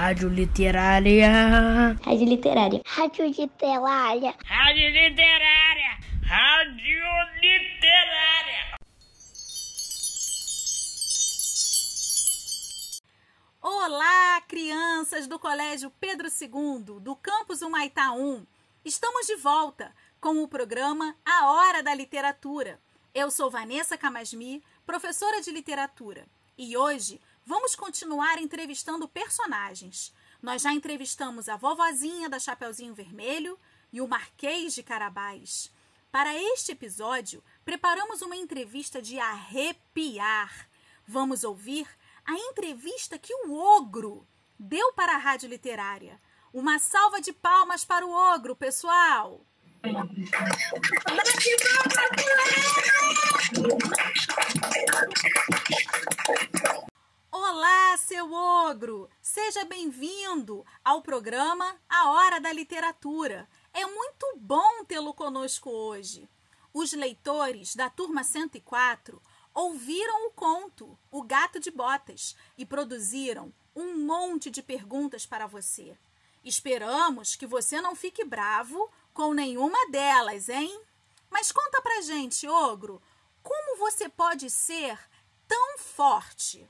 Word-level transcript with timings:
Rádio 0.00 0.30
Literária. 0.30 1.28
Rádio 2.02 2.26
Literária. 2.26 2.80
Rádio 2.86 3.26
Literária. 3.26 4.34
Rádio 4.46 4.88
Literária. 4.88 5.98
Rádio 6.22 7.04
Literária. 7.34 8.78
Olá, 13.60 14.40
crianças 14.48 15.26
do 15.26 15.38
Colégio 15.38 15.92
Pedro 16.00 16.28
II, 16.28 16.98
do 16.98 17.14
campus 17.14 17.60
Humaitá 17.60 18.12
1. 18.12 18.46
Estamos 18.82 19.26
de 19.26 19.36
volta 19.36 19.94
com 20.18 20.42
o 20.42 20.48
programa 20.48 21.14
A 21.26 21.52
Hora 21.52 21.82
da 21.82 21.94
Literatura. 21.94 22.80
Eu 23.14 23.30
sou 23.30 23.50
Vanessa 23.50 23.98
Camasmi, 23.98 24.62
professora 24.86 25.42
de 25.42 25.50
literatura, 25.50 26.24
e 26.56 26.74
hoje 26.74 27.20
vamos 27.44 27.74
continuar 27.74 28.38
entrevistando 28.38 29.08
personagens. 29.08 30.12
Nós 30.42 30.62
já 30.62 30.72
entrevistamos 30.72 31.48
a 31.48 31.56
vovozinha 31.56 32.28
da 32.28 32.38
Chapeuzinho 32.38 32.94
Vermelho 32.94 33.58
e 33.92 34.00
o 34.00 34.08
Marquês 34.08 34.74
de 34.74 34.82
Carabás. 34.82 35.70
Para 36.10 36.34
este 36.36 36.72
episódio, 36.72 37.42
preparamos 37.64 38.22
uma 38.22 38.36
entrevista 38.36 39.00
de 39.00 39.18
arrepiar. 39.18 40.68
Vamos 41.06 41.44
ouvir 41.44 41.86
a 42.24 42.34
entrevista 42.34 43.18
que 43.18 43.34
o 43.34 43.54
Ogro 43.54 44.26
deu 44.58 44.92
para 44.92 45.14
a 45.14 45.18
Rádio 45.18 45.48
Literária. 45.48 46.20
Uma 46.52 46.78
salva 46.78 47.20
de 47.20 47.32
palmas 47.32 47.84
para 47.84 48.04
o 48.04 48.12
Ogro, 48.12 48.56
pessoal! 48.56 49.46
Olá, 57.30 57.96
seu 57.96 58.32
ogro! 58.32 59.08
Seja 59.32 59.64
bem-vindo 59.64 60.66
ao 60.84 61.02
programa 61.02 61.76
A 61.88 62.10
Hora 62.10 62.40
da 62.40 62.52
Literatura. 62.52 63.48
É 63.72 63.86
muito 63.86 64.36
bom 64.36 64.84
tê-lo 64.84 65.14
conosco 65.14 65.70
hoje. 65.70 66.28
Os 66.74 66.92
leitores 66.92 67.76
da 67.76 67.88
turma 67.88 68.24
104 68.24 69.22
ouviram 69.54 70.26
o 70.26 70.32
conto 70.32 70.98
O 71.12 71.22
Gato 71.22 71.60
de 71.60 71.70
Botas 71.70 72.34
e 72.58 72.66
produziram 72.66 73.54
um 73.72 73.98
monte 73.98 74.50
de 74.50 74.64
perguntas 74.64 75.24
para 75.24 75.46
você. 75.46 75.96
Esperamos 76.44 77.36
que 77.36 77.46
você 77.46 77.80
não 77.80 77.94
fique 77.94 78.24
bravo 78.24 78.90
com 79.14 79.32
nenhuma 79.32 79.92
delas, 79.92 80.48
hein? 80.48 80.82
Mas 81.30 81.52
conta 81.52 81.80
pra 81.80 82.00
gente, 82.00 82.48
ogro, 82.48 83.00
como 83.44 83.78
você 83.78 84.08
pode 84.08 84.50
ser 84.50 84.98
tão 85.46 85.78
forte? 85.78 86.68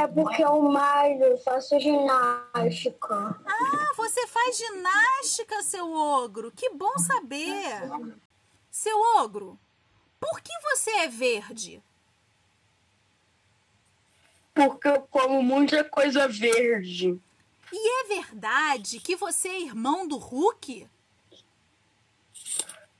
É 0.00 0.06
porque 0.06 0.42
eu 0.42 0.62
malho, 0.62 1.24
eu 1.24 1.38
faço 1.38 1.78
ginástica. 1.78 3.40
Ah, 3.46 3.92
você 3.96 4.26
faz 4.26 4.56
ginástica, 4.56 5.62
seu 5.62 5.92
ogro. 5.92 6.50
Que 6.52 6.70
bom 6.70 6.96
saber. 6.98 7.80
Seu 8.70 8.98
ogro, 9.18 9.58
por 10.18 10.40
que 10.40 10.52
você 10.62 10.90
é 10.90 11.08
verde? 11.08 11.82
Porque 14.54 14.88
eu 14.88 15.02
como 15.10 15.42
muita 15.42 15.82
coisa 15.84 16.28
verde. 16.28 17.18
E 17.72 18.04
é 18.04 18.16
verdade 18.16 19.00
que 19.00 19.16
você 19.16 19.48
é 19.48 19.62
irmão 19.62 20.06
do 20.06 20.16
Hulk? 20.16 20.88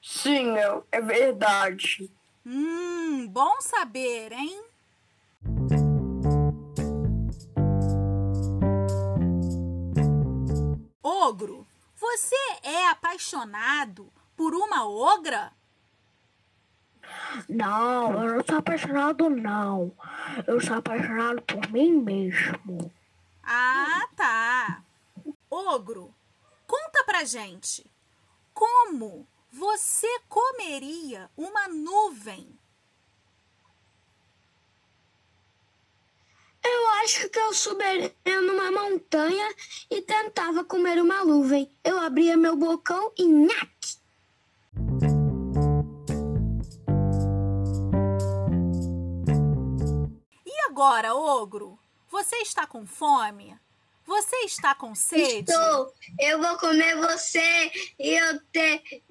Sim, 0.00 0.56
é, 0.56 0.82
é 0.92 1.00
verdade. 1.00 2.10
Hum, 2.44 3.26
bom 3.28 3.60
saber, 3.60 4.32
hein? 4.32 4.69
Ogro, 11.30 11.64
você 11.94 12.34
é 12.60 12.88
apaixonado 12.88 14.12
por 14.36 14.52
uma 14.52 14.84
ogra? 14.88 15.52
Não, 17.48 18.12
eu 18.24 18.34
não 18.34 18.44
sou 18.44 18.56
apaixonado, 18.58 19.30
não. 19.30 19.92
Eu 20.44 20.60
sou 20.60 20.78
apaixonado 20.78 21.40
por 21.42 21.70
mim 21.70 21.92
mesmo. 21.92 22.92
Ah, 23.44 24.08
tá. 24.16 24.82
Ogro, 25.48 26.12
conta 26.66 27.04
pra 27.04 27.22
gente. 27.22 27.88
Como 28.52 29.24
você 29.52 30.08
comeria 30.28 31.30
uma 31.36 31.68
nuvem? 31.68 32.58
Eu 36.64 36.88
acho 37.10 37.28
que 37.28 37.38
eu 37.40 37.52
subiria 37.52 38.40
numa 38.40 38.70
montanha 38.70 39.52
e 39.90 40.00
tentava 40.00 40.62
comer 40.62 41.00
uma 41.00 41.24
nuvem. 41.24 41.68
Eu 41.82 41.98
abria 41.98 42.36
meu 42.36 42.54
bocão 42.56 43.12
e 43.18 43.24
nhaque. 43.24 43.98
E 50.46 50.66
agora, 50.68 51.12
ogro? 51.14 51.76
Você 52.08 52.36
está 52.36 52.64
com 52.64 52.86
fome? 52.86 53.58
Você 54.06 54.36
está 54.44 54.72
com 54.76 54.94
sede? 54.94 55.50
Estou. 55.50 55.92
Eu 56.20 56.40
vou 56.40 56.56
comer 56.58 56.96
você 56.96 57.72
e 57.98 58.14
eu 58.14 58.40
te. 58.52 59.02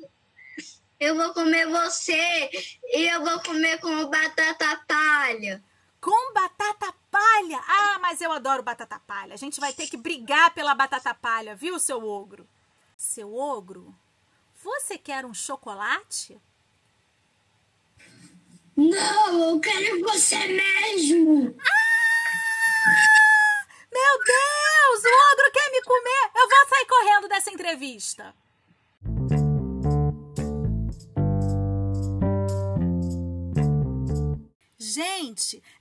Eu 0.99 1.15
vou 1.15 1.33
comer 1.33 1.67
você 1.67 2.49
e 2.93 3.09
eu 3.09 3.23
vou 3.25 3.41
comer 3.41 3.79
com 3.79 4.09
batata 4.09 4.85
palha. 4.87 5.63
Com 6.01 6.33
batata 6.33 6.93
palha? 7.11 7.61
Ah, 7.67 7.99
mas 7.99 8.21
eu 8.21 8.31
adoro 8.31 8.63
batata 8.63 8.99
palha. 8.99 9.33
A 9.33 9.37
gente 9.37 9.59
vai 9.59 9.73
ter 9.73 9.87
que 9.87 9.97
brigar 9.97 10.53
pela 10.53 10.73
batata 10.73 11.13
palha, 11.13 11.55
viu, 11.55 11.79
seu 11.79 12.03
ogro? 12.07 12.47
Seu 12.97 13.33
ogro, 13.33 13.95
você 14.55 14.97
quer 14.97 15.25
um 15.25 15.33
chocolate? 15.33 16.39
Não, 18.75 19.49
eu 19.49 19.59
quero 19.59 20.01
você 20.01 20.37
mesmo. 20.47 21.55
Meu 23.91 24.19
Deus, 24.25 25.03
o 25.03 25.33
ogro 25.33 25.51
quer 25.51 25.71
me 25.71 25.81
comer. 25.81 26.31
Eu 26.35 26.49
vou 26.49 26.67
sair 26.69 26.85
correndo 26.85 27.27
dessa 27.27 27.51
entrevista. 27.51 28.33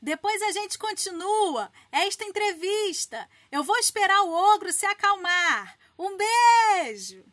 Depois 0.00 0.42
a 0.42 0.52
gente 0.52 0.78
continua 0.78 1.70
esta 1.90 2.24
entrevista. 2.24 3.28
Eu 3.50 3.62
vou 3.62 3.76
esperar 3.78 4.22
o 4.22 4.32
ogro 4.54 4.72
se 4.72 4.86
acalmar. 4.86 5.78
Um 5.98 6.16
beijo! 6.16 7.24